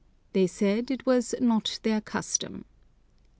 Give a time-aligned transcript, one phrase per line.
[0.33, 2.65] They said it was "not their custom."